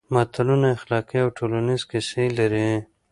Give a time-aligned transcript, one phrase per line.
[0.13, 2.67] متلونه اخلاقي او ټولنیزې کیسې لري